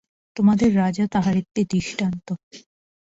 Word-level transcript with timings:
তোমাদের 0.35 0.69
রাজা 0.75 1.05
তাহার 1.07 1.35
একটি 1.37 1.61
দৃষ্টান্ত। 1.71 2.27